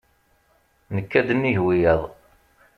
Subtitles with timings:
[0.95, 2.01] Nekka-d nnig wiyaḍ.